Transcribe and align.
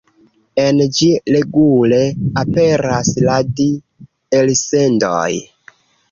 En 0.61 0.77
ĝi 0.99 1.09
regule 1.33 1.99
aperas 2.41 3.11
radi-elsendoj. 3.25 5.29